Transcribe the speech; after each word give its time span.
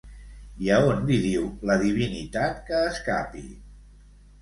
I 0.63 0.69
a 0.77 0.77
on 0.93 1.03
li 1.09 1.19
diu 1.27 1.45
la 1.71 1.77
divinitat 1.85 2.67
que 2.71 2.83
escapi? 2.97 3.49